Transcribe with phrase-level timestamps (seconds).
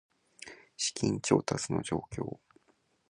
[0.77, 2.39] 資金調達の状況